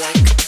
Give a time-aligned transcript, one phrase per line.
[0.00, 0.39] like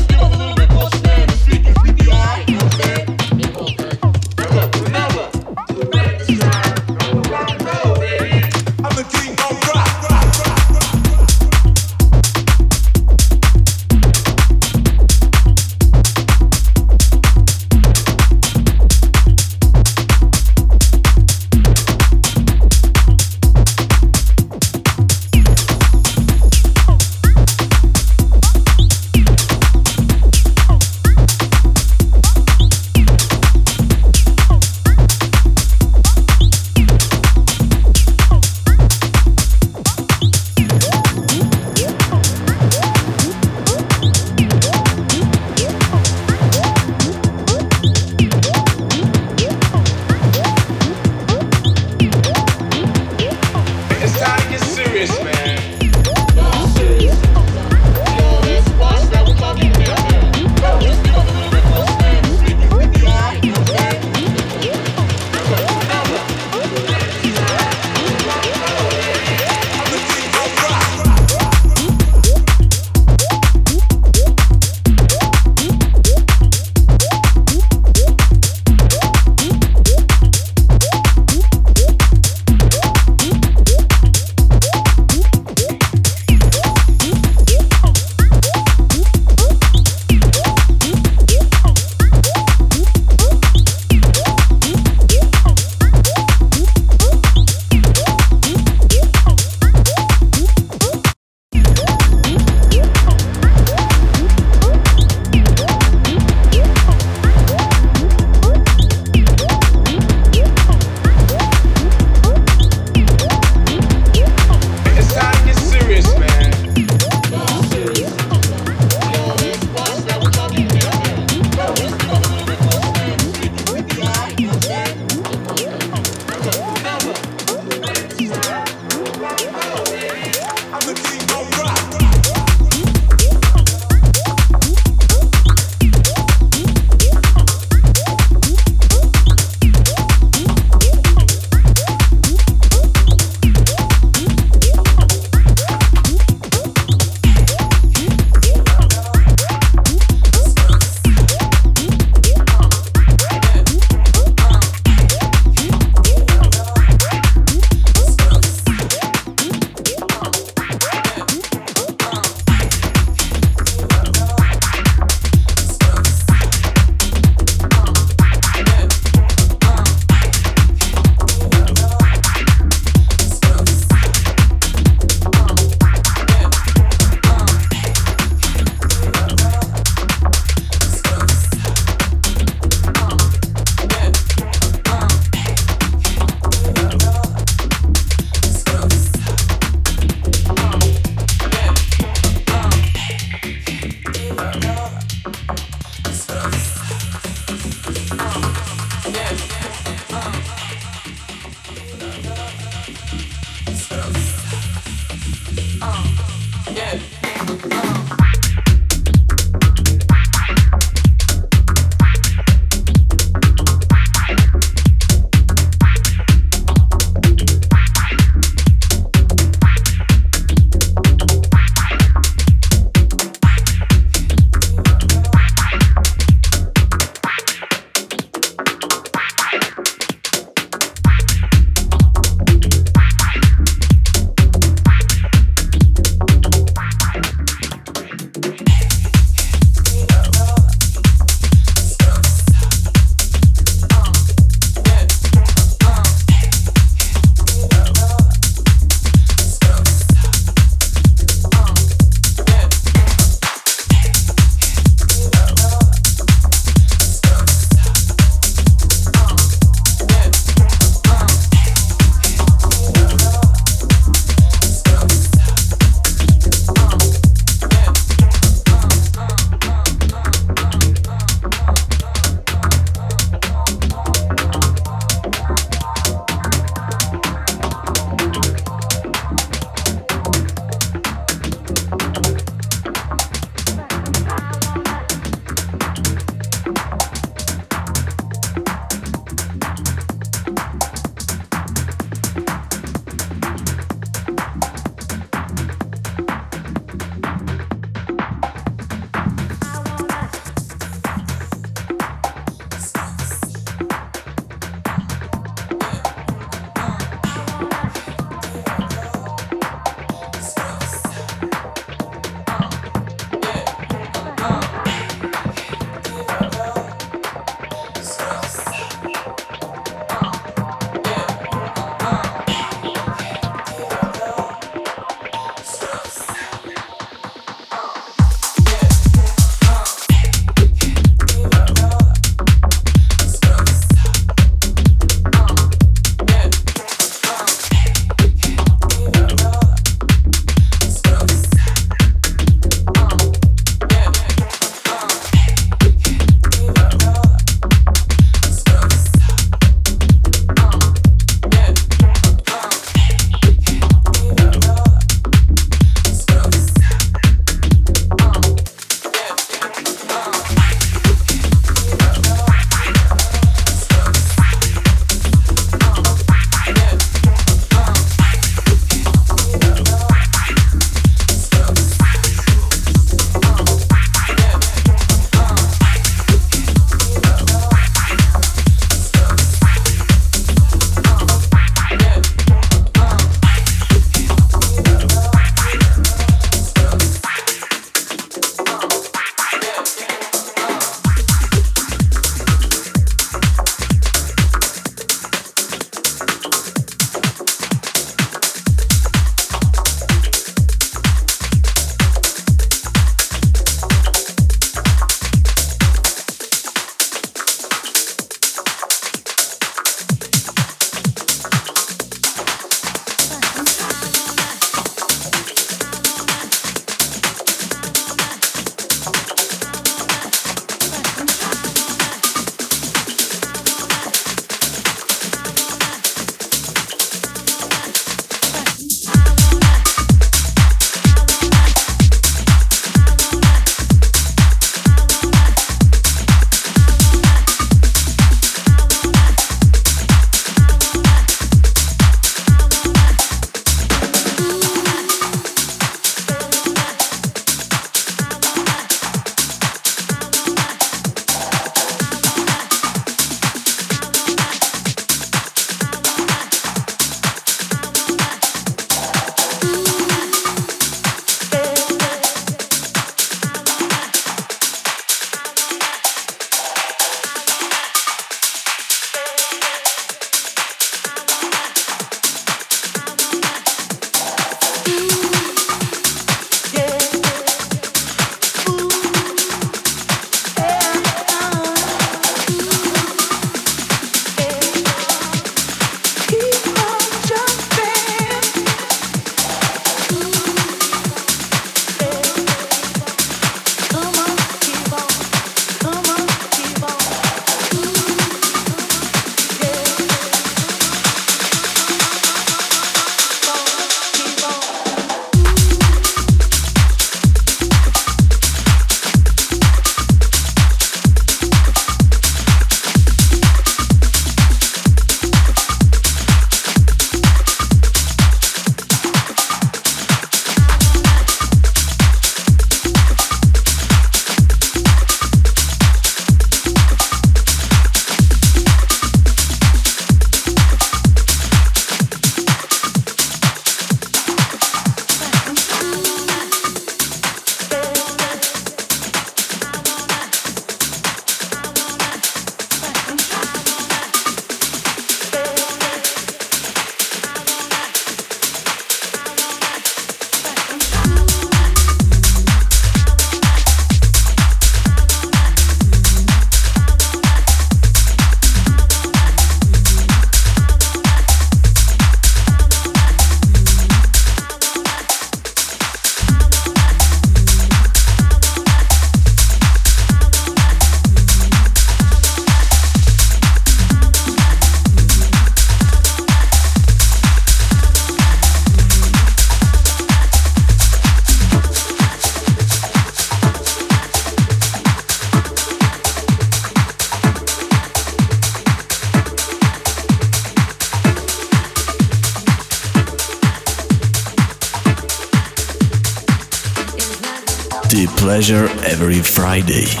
[599.51, 600.00] Friday.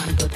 [0.00, 0.29] wanna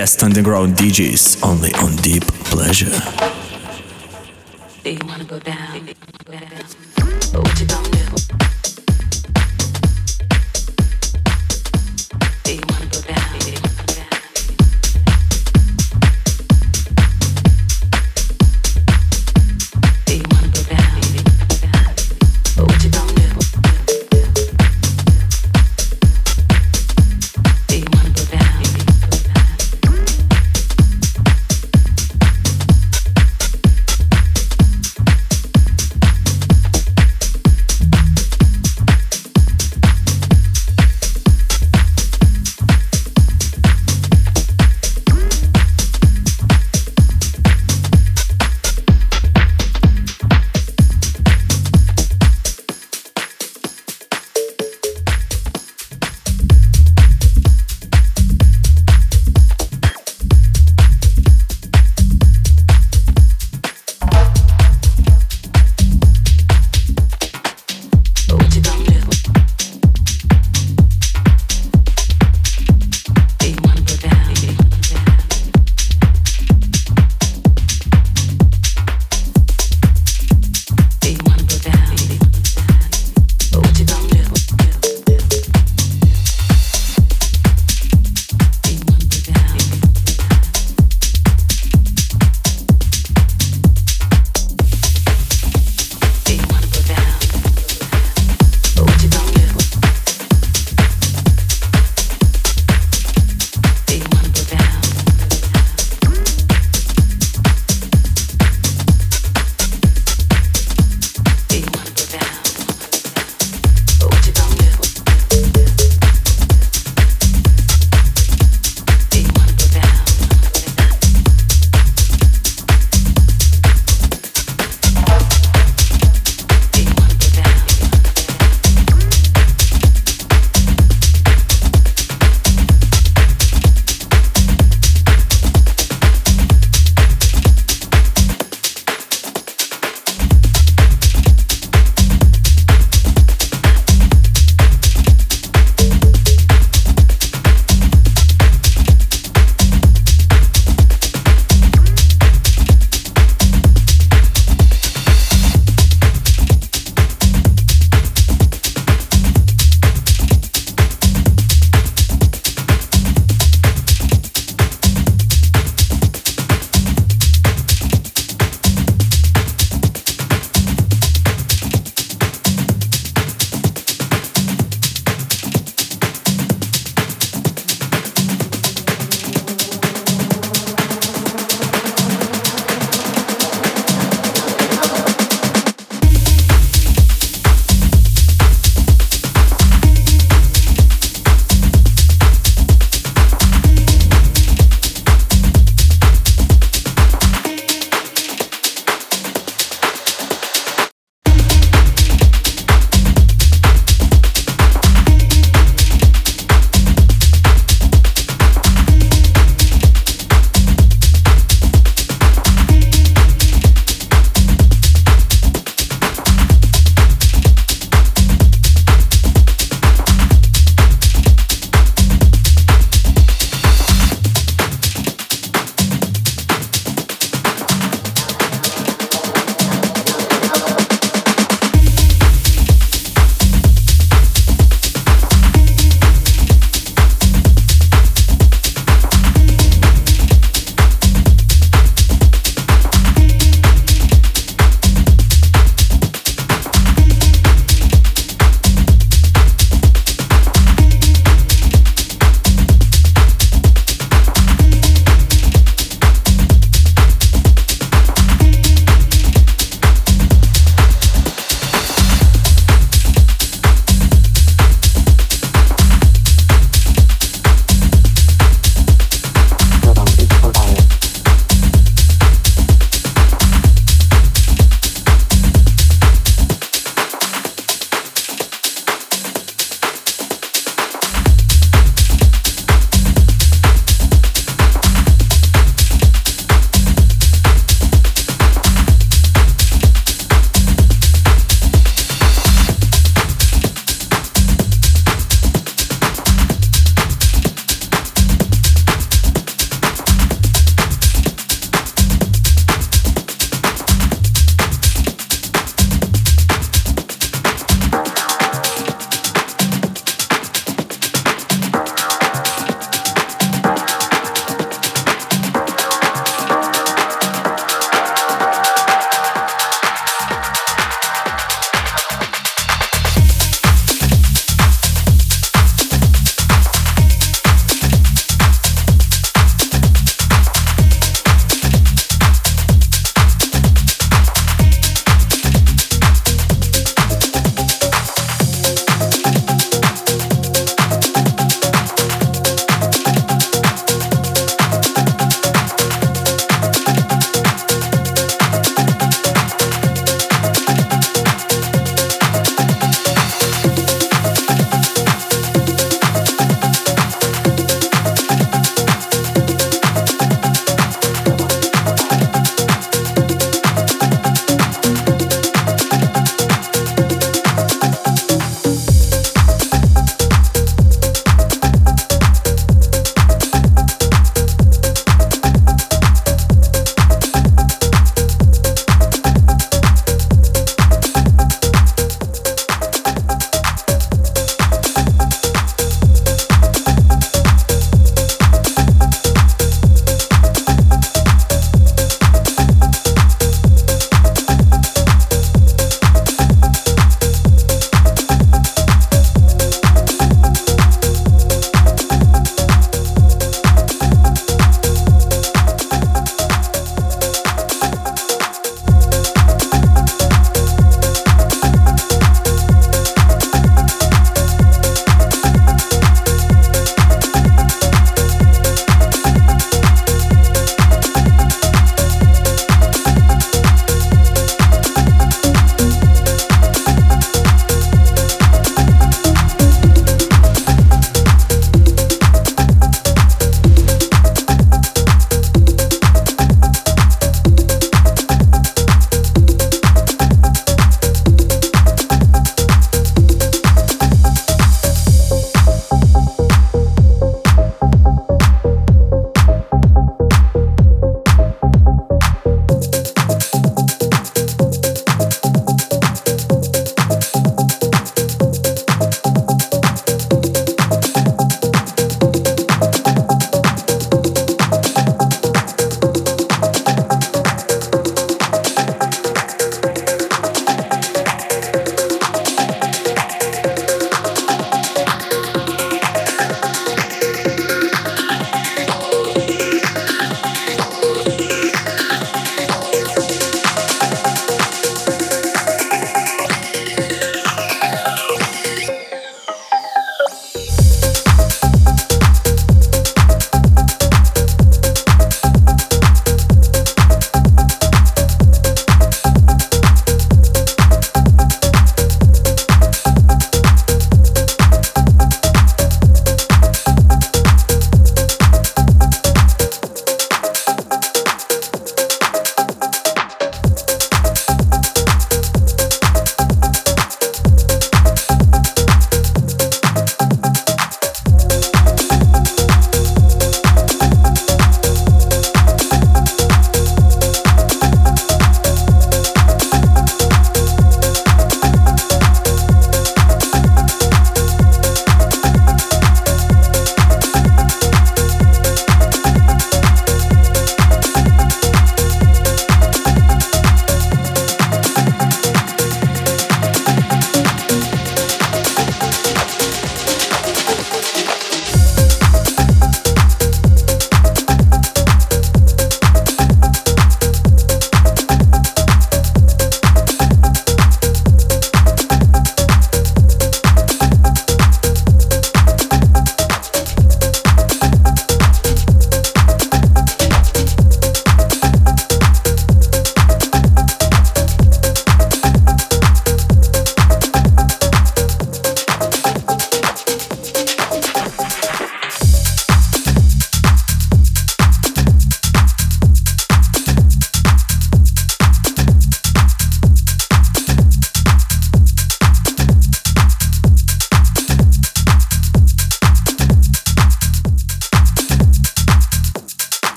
[0.00, 2.88] Best underground DJs only on Deep Pleasure.
[4.82, 5.89] Do you wanna go down?